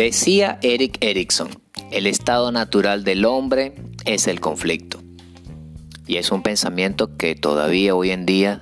Decía 0.00 0.58
Eric 0.62 0.96
Erickson, 1.02 1.50
el 1.90 2.06
estado 2.06 2.50
natural 2.52 3.04
del 3.04 3.26
hombre 3.26 3.74
es 4.06 4.28
el 4.28 4.40
conflicto. 4.40 5.02
Y 6.06 6.16
es 6.16 6.32
un 6.32 6.42
pensamiento 6.42 7.18
que 7.18 7.34
todavía 7.34 7.94
hoy 7.94 8.10
en 8.10 8.24
día 8.24 8.60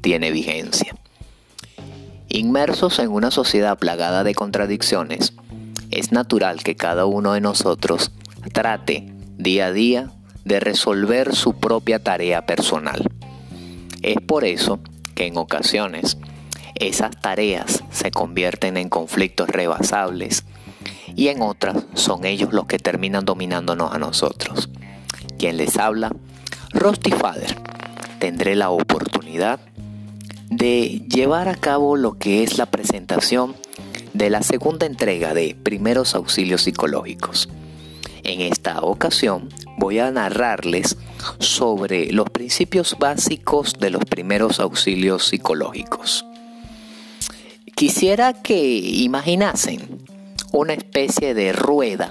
tiene 0.00 0.30
vigencia. 0.30 0.96
Inmersos 2.30 3.00
en 3.00 3.10
una 3.10 3.30
sociedad 3.30 3.78
plagada 3.78 4.24
de 4.24 4.34
contradicciones, 4.34 5.34
es 5.90 6.10
natural 6.10 6.62
que 6.62 6.74
cada 6.74 7.04
uno 7.04 7.34
de 7.34 7.42
nosotros 7.42 8.10
trate 8.54 9.12
día 9.36 9.66
a 9.66 9.72
día 9.72 10.10
de 10.46 10.58
resolver 10.58 11.34
su 11.34 11.52
propia 11.52 12.02
tarea 12.02 12.46
personal. 12.46 13.04
Es 14.00 14.16
por 14.26 14.46
eso 14.46 14.80
que 15.14 15.26
en 15.26 15.36
ocasiones 15.36 16.16
esas 16.76 17.10
tareas 17.20 17.84
se 17.90 18.10
convierten 18.10 18.78
en 18.78 18.88
conflictos 18.88 19.50
rebasables 19.50 20.46
y 21.14 21.28
en 21.28 21.42
otras 21.42 21.84
son 21.94 22.24
ellos 22.24 22.52
los 22.52 22.66
que 22.66 22.78
terminan 22.78 23.24
dominándonos 23.24 23.92
a 23.92 23.98
nosotros. 23.98 24.68
Quien 25.38 25.56
les 25.56 25.76
habla, 25.78 26.12
Rusty 26.72 27.10
Father. 27.10 27.56
Tendré 28.18 28.56
la 28.56 28.70
oportunidad 28.70 29.60
de 30.50 31.02
llevar 31.08 31.48
a 31.48 31.54
cabo 31.54 31.96
lo 31.96 32.18
que 32.18 32.42
es 32.42 32.58
la 32.58 32.66
presentación 32.66 33.54
de 34.12 34.30
la 34.30 34.42
segunda 34.42 34.86
entrega 34.86 35.34
de 35.34 35.56
Primeros 35.62 36.14
Auxilios 36.14 36.62
Psicológicos. 36.62 37.48
En 38.24 38.40
esta 38.40 38.80
ocasión 38.82 39.48
voy 39.76 40.00
a 40.00 40.10
narrarles 40.10 40.96
sobre 41.38 42.12
los 42.12 42.28
principios 42.30 42.96
básicos 42.98 43.74
de 43.78 43.90
los 43.90 44.04
primeros 44.04 44.60
auxilios 44.60 45.26
psicológicos. 45.26 46.24
Quisiera 47.74 48.32
que 48.32 48.58
imaginasen 48.58 50.02
una 50.52 50.74
especie 50.74 51.34
de 51.34 51.52
rueda 51.52 52.10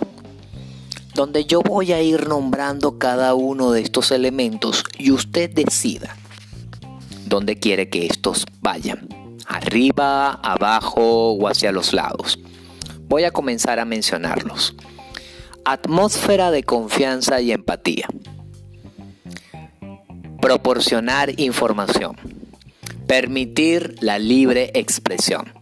donde 1.17 1.45
yo 1.45 1.61
voy 1.61 1.93
a 1.93 2.01
ir 2.01 2.27
nombrando 2.27 2.99
cada 2.99 3.33
uno 3.33 3.71
de 3.71 3.81
estos 3.81 4.11
elementos 4.11 4.83
y 4.99 5.11
usted 5.11 5.49
decida 5.49 6.15
dónde 7.25 7.57
quiere 7.57 7.89
que 7.89 8.05
estos 8.05 8.45
vayan, 8.61 9.09
arriba, 9.47 10.33
abajo 10.33 11.31
o 11.33 11.47
hacia 11.47 11.71
los 11.71 11.91
lados. 11.93 12.37
Voy 13.07 13.23
a 13.23 13.31
comenzar 13.31 13.79
a 13.79 13.85
mencionarlos. 13.85 14.75
Atmósfera 15.65 16.51
de 16.51 16.63
confianza 16.63 17.41
y 17.41 17.51
empatía. 17.51 18.07
Proporcionar 20.39 21.39
información. 21.39 22.15
Permitir 23.07 23.95
la 24.01 24.19
libre 24.19 24.71
expresión. 24.75 25.56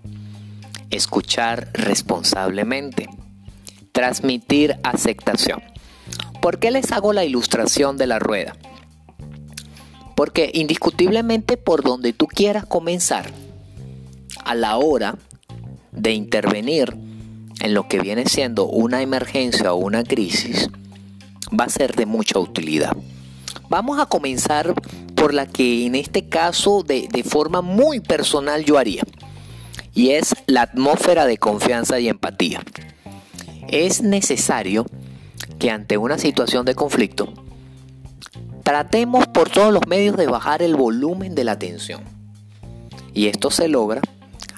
Escuchar 0.96 1.70
responsablemente. 1.74 3.10
Transmitir 3.92 4.78
aceptación. 4.84 5.62
¿Por 6.42 6.60
qué 6.60 6.72
les 6.72 6.92
hago 6.92 7.12
la 7.12 7.26
ilustración 7.26 7.98
de 7.98 8.08
la 8.08 8.20
rueda? 8.20 8.56
Porque 10.16 10.52
indiscutiblemente 10.54 11.58
por 11.58 11.84
donde 11.84 12.14
tú 12.14 12.28
quieras 12.28 12.66
comenzar, 12.66 13.30
a 14.46 14.56
la 14.56 14.78
hora 14.78 15.18
de 15.92 16.14
intervenir 16.14 16.96
en 17.60 17.74
lo 17.74 17.88
que 17.88 18.00
viene 18.00 18.26
siendo 18.26 18.66
una 18.66 19.02
emergencia 19.02 19.74
o 19.74 19.78
una 19.78 20.04
crisis, 20.04 20.70
va 21.60 21.66
a 21.66 21.70
ser 21.70 21.96
de 21.96 22.06
mucha 22.06 22.40
utilidad. 22.40 22.96
Vamos 23.70 24.00
a 24.00 24.06
comenzar 24.06 24.74
por 25.16 25.34
la 25.34 25.48
que 25.48 25.86
en 25.86 25.96
este 25.96 26.30
caso 26.30 26.84
de, 26.84 27.08
de 27.12 27.24
forma 27.24 27.62
muy 27.62 28.00
personal 28.00 28.64
yo 28.64 28.78
haría, 28.78 29.04
y 29.96 30.12
es 30.12 30.36
la 30.46 30.64
atmósfera 30.64 31.26
de 31.26 31.38
confianza 31.38 32.00
y 32.00 32.10
empatía. 32.10 32.62
Es 33.70 34.02
necesario 34.02 34.86
que 35.58 35.72
ante 35.72 35.98
una 35.98 36.18
situación 36.18 36.66
de 36.66 36.76
conflicto, 36.76 37.34
tratemos 38.64 39.26
por 39.28 39.50
todos 39.50 39.74
los 39.74 39.88
medios 39.88 40.18
de 40.18 40.28
bajar 40.28 40.62
el 40.62 40.76
volumen 40.76 41.34
de 41.34 41.46
la 41.46 41.58
tensión. 41.58 42.04
Y 43.14 43.28
esto 43.28 43.50
se 43.50 43.70
logra 43.70 44.02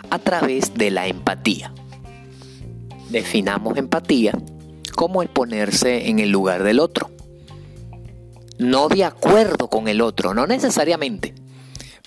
a 0.10 0.18
través 0.20 0.74
de 0.74 0.90
la 0.90 1.08
empatía. 1.08 1.72
Definamos 3.10 3.78
empatía 3.78 4.34
como 4.96 5.22
el 5.22 5.30
ponerse 5.30 6.10
en 6.10 6.18
el 6.18 6.32
lugar 6.32 6.64
del 6.64 6.80
otro. 6.80 7.12
No 8.58 8.90
de 8.90 9.06
acuerdo 9.06 9.70
con 9.70 9.88
el 9.88 10.02
otro, 10.02 10.34
no 10.34 10.48
necesariamente. 10.48 11.36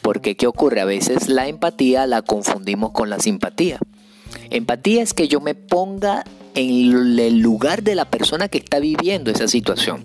Porque 0.02 0.36
¿qué 0.36 0.46
ocurre? 0.46 0.80
A 0.80 0.84
veces 0.84 1.28
la 1.28 1.48
empatía 1.48 2.06
la 2.06 2.22
confundimos 2.22 2.92
con 2.92 3.10
la 3.10 3.18
simpatía. 3.18 3.78
Empatía 4.50 5.02
es 5.02 5.14
que 5.14 5.28
yo 5.28 5.40
me 5.40 5.54
ponga 5.54 6.24
en 6.54 7.18
el 7.18 7.38
lugar 7.40 7.82
de 7.82 7.94
la 7.94 8.06
persona 8.06 8.48
que 8.48 8.58
está 8.58 8.78
viviendo 8.78 9.30
esa 9.30 9.48
situación. 9.48 10.04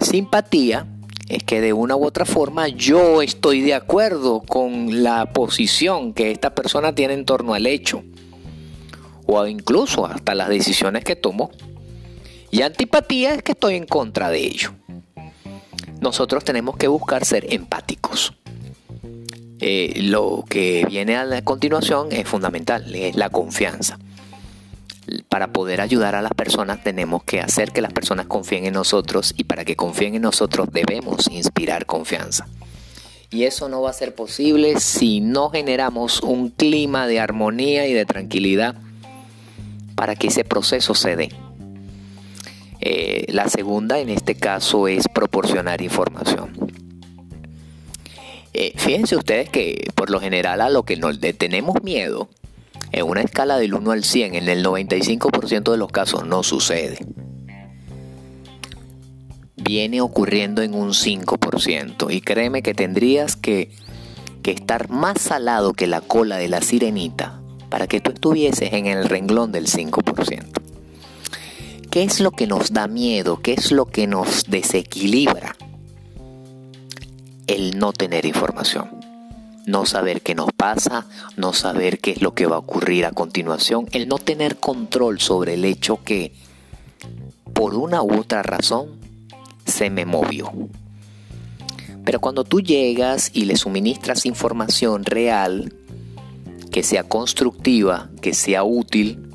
Simpatía 0.00 0.86
es 1.28 1.42
que 1.42 1.60
de 1.60 1.72
una 1.72 1.96
u 1.96 2.04
otra 2.04 2.24
forma 2.24 2.68
yo 2.68 3.22
estoy 3.22 3.62
de 3.62 3.74
acuerdo 3.74 4.40
con 4.40 5.02
la 5.02 5.32
posición 5.32 6.12
que 6.12 6.30
esta 6.30 6.54
persona 6.54 6.94
tiene 6.94 7.14
en 7.14 7.24
torno 7.24 7.54
al 7.54 7.66
hecho 7.66 8.04
o 9.26 9.44
incluso 9.46 10.06
hasta 10.06 10.34
las 10.34 10.48
decisiones 10.48 11.04
que 11.04 11.16
tomo. 11.16 11.50
Y 12.50 12.62
antipatía 12.62 13.34
es 13.34 13.42
que 13.42 13.52
estoy 13.52 13.74
en 13.74 13.86
contra 13.86 14.30
de 14.30 14.38
ello. 14.38 14.72
Nosotros 16.00 16.44
tenemos 16.44 16.76
que 16.76 16.88
buscar 16.88 17.24
ser 17.24 17.52
empáticos. 17.52 18.32
Eh, 19.60 20.00
lo 20.02 20.44
que 20.48 20.84
viene 20.86 21.16
a 21.16 21.24
la 21.24 21.42
continuación 21.42 22.12
es 22.12 22.28
fundamental, 22.28 22.94
es 22.94 23.16
la 23.16 23.30
confianza. 23.30 23.98
Para 25.28 25.52
poder 25.52 25.80
ayudar 25.80 26.14
a 26.14 26.22
las 26.22 26.32
personas 26.32 26.82
tenemos 26.82 27.22
que 27.22 27.40
hacer 27.40 27.72
que 27.72 27.80
las 27.80 27.92
personas 27.92 28.26
confíen 28.26 28.66
en 28.66 28.74
nosotros 28.74 29.34
y 29.36 29.44
para 29.44 29.64
que 29.64 29.76
confíen 29.76 30.16
en 30.16 30.22
nosotros 30.22 30.68
debemos 30.72 31.28
inspirar 31.30 31.86
confianza. 31.86 32.48
Y 33.30 33.44
eso 33.44 33.68
no 33.68 33.82
va 33.82 33.90
a 33.90 33.94
ser 33.94 34.14
posible 34.14 34.78
si 34.80 35.20
no 35.20 35.50
generamos 35.50 36.22
un 36.22 36.50
clima 36.50 37.06
de 37.06 37.20
armonía 37.20 37.86
y 37.86 37.92
de 37.92 38.04
tranquilidad 38.04 38.76
para 39.94 40.16
que 40.16 40.28
ese 40.28 40.44
proceso 40.44 40.94
se 40.94 41.16
dé. 41.16 41.28
Eh, 42.80 43.24
la 43.28 43.48
segunda 43.48 43.98
en 43.98 44.10
este 44.10 44.34
caso 44.34 44.86
es 44.86 45.08
proporcionar 45.08 45.82
información. 45.82 46.65
Eh, 48.58 48.72
fíjense 48.74 49.16
ustedes 49.16 49.50
que 49.50 49.90
por 49.94 50.08
lo 50.08 50.18
general 50.18 50.62
a 50.62 50.70
lo 50.70 50.84
que 50.84 50.96
nos 50.96 51.20
tenemos 51.20 51.82
miedo, 51.82 52.30
en 52.90 53.04
una 53.04 53.20
escala 53.20 53.58
del 53.58 53.74
1 53.74 53.90
al 53.90 54.02
100, 54.02 54.34
en 54.34 54.48
el 54.48 54.64
95% 54.64 55.72
de 55.72 55.76
los 55.76 55.92
casos 55.92 56.26
no 56.26 56.42
sucede. 56.42 57.04
Viene 59.56 60.00
ocurriendo 60.00 60.62
en 60.62 60.72
un 60.72 60.94
5% 60.94 62.10
y 62.10 62.22
créeme 62.22 62.62
que 62.62 62.72
tendrías 62.72 63.36
que, 63.36 63.70
que 64.42 64.52
estar 64.52 64.88
más 64.88 65.20
salado 65.20 65.74
que 65.74 65.86
la 65.86 66.00
cola 66.00 66.38
de 66.38 66.48
la 66.48 66.62
sirenita 66.62 67.38
para 67.68 67.86
que 67.86 68.00
tú 68.00 68.12
estuvieses 68.12 68.72
en 68.72 68.86
el 68.86 69.06
renglón 69.06 69.52
del 69.52 69.66
5%. 69.66 70.46
¿Qué 71.90 72.04
es 72.04 72.20
lo 72.20 72.30
que 72.30 72.46
nos 72.46 72.72
da 72.72 72.88
miedo? 72.88 73.38
¿Qué 73.42 73.52
es 73.52 73.70
lo 73.70 73.84
que 73.84 74.06
nos 74.06 74.44
desequilibra? 74.44 75.56
El 77.46 77.78
no 77.78 77.92
tener 77.92 78.26
información. 78.26 78.90
No 79.66 79.86
saber 79.86 80.22
qué 80.22 80.34
nos 80.34 80.52
pasa, 80.52 81.06
no 81.36 81.52
saber 81.52 81.98
qué 81.98 82.12
es 82.12 82.22
lo 82.22 82.34
que 82.34 82.46
va 82.46 82.56
a 82.56 82.60
ocurrir 82.60 83.04
a 83.04 83.12
continuación, 83.12 83.86
el 83.92 84.08
no 84.08 84.18
tener 84.18 84.56
control 84.56 85.20
sobre 85.20 85.54
el 85.54 85.64
hecho 85.64 86.02
que 86.04 86.32
por 87.52 87.74
una 87.74 88.02
u 88.02 88.20
otra 88.20 88.42
razón 88.42 88.88
se 89.64 89.90
me 89.90 90.04
movió. 90.06 90.52
Pero 92.04 92.20
cuando 92.20 92.44
tú 92.44 92.60
llegas 92.60 93.30
y 93.32 93.44
le 93.46 93.56
suministras 93.56 94.26
información 94.26 95.04
real, 95.04 95.72
que 96.70 96.82
sea 96.82 97.04
constructiva, 97.04 98.10
que 98.20 98.34
sea 98.34 98.62
útil 98.62 99.30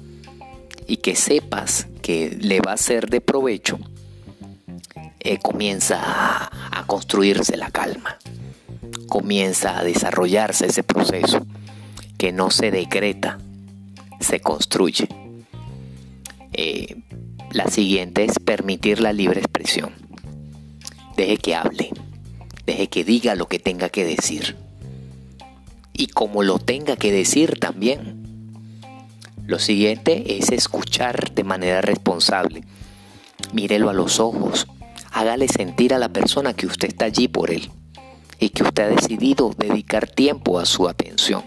y 0.88 0.98
que 0.98 1.16
sepas 1.16 1.88
que 2.02 2.38
le 2.40 2.62
va 2.62 2.74
a 2.74 2.78
ser 2.78 3.10
de 3.10 3.19
provecho, 3.19 3.80
eh, 5.24 5.38
comienza 5.38 6.00
a, 6.02 6.86
construirse 6.88 7.56
la 7.56 7.72
calma, 7.72 8.18
comienza 9.08 9.78
a 9.78 9.84
desarrollarse 9.84 10.66
ese 10.66 10.84
proceso 10.84 11.46
que 12.18 12.32
no 12.32 12.50
se 12.50 12.72
decreta, 12.72 13.38
se 14.20 14.40
construye. 14.40 15.08
Eh, 16.54 16.98
la 17.52 17.68
siguiente 17.68 18.26
es 18.26 18.40
permitir 18.40 19.00
la 19.00 19.14
libre 19.14 19.40
expresión. 19.40 19.94
Deje 21.16 21.38
que 21.38 21.56
hable, 21.56 21.90
deje 22.66 22.88
que 22.88 23.04
diga 23.04 23.36
lo 23.36 23.48
que 23.48 23.60
tenga 23.60 23.90
que 23.90 24.04
decir 24.04 24.58
y 25.94 26.08
como 26.08 26.42
lo 26.42 26.58
tenga 26.58 26.96
que 26.96 27.12
decir 27.12 27.60
también. 27.60 28.24
Lo 29.46 29.60
siguiente 29.60 30.38
es 30.38 30.52
escuchar 30.52 31.32
de 31.34 31.44
manera 31.44 31.82
responsable. 31.82 32.64
Mírelo 33.54 33.90
a 33.90 33.94
los 33.94 34.20
ojos. 34.20 34.68
Hágale 35.12 35.48
sentir 35.48 35.94
a 35.94 36.00
la 36.00 36.10
persona 36.10 36.54
que 36.54 36.66
usted 36.66 36.88
está 36.88 37.06
allí 37.06 37.28
por 37.28 37.52
él 37.52 37.69
y 38.40 38.50
que 38.50 38.63
usted 38.63 38.84
ha 38.84 38.96
decidido 38.96 39.54
dedicar 39.58 40.08
tiempo 40.08 40.60
a 40.60 40.66
su 40.66 40.88
atención. 40.88 41.44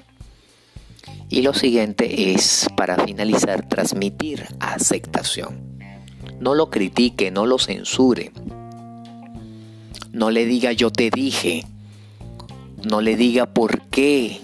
Y 1.29 1.43
lo 1.43 1.55
siguiente 1.55 2.33
es, 2.33 2.69
para 2.77 3.05
finalizar, 3.05 3.69
transmitir 3.69 4.47
aceptación. 4.61 5.79
No 6.39 6.55
lo 6.55 6.71
critique, 6.71 7.31
no 7.31 7.47
lo 7.47 7.59
censure. 7.59 8.33
No 10.13 10.31
le 10.31 10.45
diga 10.47 10.73
yo 10.73 10.91
te 10.91 11.11
dije. 11.11 11.67
No 12.89 13.01
le 13.01 13.17
diga 13.17 13.47
por 13.47 13.81
qué. 13.89 14.41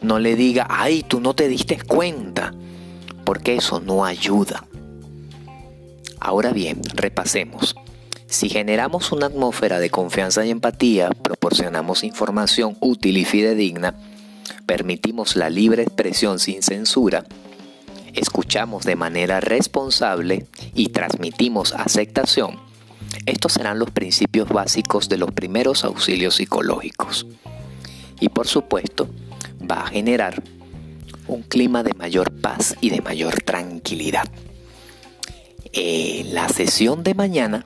No 0.00 0.18
le 0.18 0.36
diga, 0.36 0.66
ay, 0.70 1.02
tú 1.02 1.20
no 1.20 1.34
te 1.34 1.48
diste 1.48 1.78
cuenta. 1.82 2.54
Porque 3.24 3.56
eso 3.56 3.80
no 3.80 4.04
ayuda. 4.04 4.64
Ahora 6.20 6.52
bien, 6.52 6.80
repasemos. 6.94 7.74
Si 8.28 8.48
generamos 8.48 9.12
una 9.12 9.26
atmósfera 9.26 9.78
de 9.78 9.90
confianza 9.90 10.44
y 10.44 10.50
empatía, 10.50 11.10
proporcionamos 11.10 12.04
información 12.04 12.76
útil 12.80 13.18
y 13.18 13.24
fidedigna, 13.24 13.94
permitimos 14.66 15.36
la 15.36 15.48
libre 15.48 15.82
expresión 15.82 16.38
sin 16.38 16.62
censura, 16.62 17.24
escuchamos 18.14 18.84
de 18.84 18.96
manera 18.96 19.40
responsable 19.40 20.46
y 20.74 20.88
transmitimos 20.88 21.72
aceptación, 21.72 22.58
estos 23.26 23.52
serán 23.52 23.78
los 23.78 23.90
principios 23.90 24.48
básicos 24.48 25.08
de 25.08 25.18
los 25.18 25.32
primeros 25.32 25.84
auxilios 25.84 26.34
psicológicos. 26.34 27.26
Y 28.20 28.28
por 28.28 28.46
supuesto, 28.46 29.08
va 29.68 29.82
a 29.82 29.86
generar 29.88 30.42
un 31.26 31.42
clima 31.42 31.82
de 31.82 31.94
mayor 31.94 32.32
paz 32.32 32.76
y 32.80 32.90
de 32.90 33.00
mayor 33.00 33.42
tranquilidad. 33.42 34.24
La 36.32 36.48
sesión 36.48 37.02
de 37.02 37.14
mañana 37.14 37.65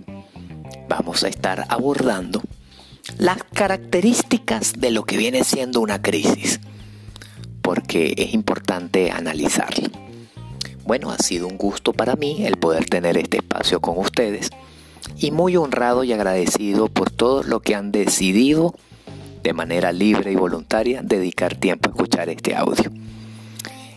vamos 0.91 1.23
a 1.23 1.29
estar 1.29 1.67
abordando 1.69 2.43
las 3.17 3.43
características 3.45 4.73
de 4.77 4.91
lo 4.91 5.05
que 5.05 5.17
viene 5.17 5.45
siendo 5.45 5.81
una 5.81 6.03
crisis, 6.03 6.61
porque 7.63 8.13
es 8.17 8.35
importante 8.35 9.13
analizarla. 9.13 9.89
Bueno, 10.85 11.13
ha 11.13 11.19
sido 11.19 11.47
un 11.47 11.57
gusto 11.57 11.93
para 11.93 12.17
mí 12.17 12.45
el 12.45 12.57
poder 12.57 12.87
tener 12.87 13.17
este 13.17 13.37
espacio 13.37 13.81
con 13.81 13.99
ustedes 13.99 14.51
y 15.17 15.31
muy 15.31 15.57
honrado 15.57 16.03
y 16.03 16.13
agradecido 16.13 16.89
por 16.89 17.11
todo 17.11 17.45
lo 17.45 17.61
que 17.61 17.77
han 17.77 17.93
decidido 17.93 18.75
de 19.45 19.53
manera 19.53 19.93
libre 19.93 20.33
y 20.33 20.37
voluntaria 20.37 21.03
dedicar 21.03 21.55
tiempo 21.55 21.89
a 21.89 21.93
escuchar 21.93 22.29
este 22.29 22.57
audio. 22.57 22.91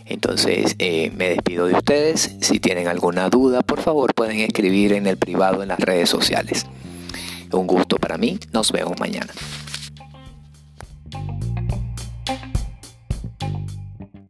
Entonces 0.06 0.76
eh, 0.78 1.10
me 1.16 1.30
despido 1.30 1.66
de 1.66 1.74
ustedes. 1.74 2.36
Si 2.40 2.60
tienen 2.60 2.88
alguna 2.88 3.30
duda, 3.30 3.62
por 3.62 3.80
favor 3.80 4.14
pueden 4.14 4.40
escribir 4.40 4.92
en 4.92 5.06
el 5.06 5.16
privado 5.16 5.62
en 5.62 5.68
las 5.68 5.80
redes 5.80 6.10
sociales. 6.10 6.66
Un 7.54 7.66
gusto 7.66 7.96
para 7.96 8.18
mí. 8.18 8.38
Nos 8.52 8.72
vemos 8.72 8.98
mañana. 8.98 9.32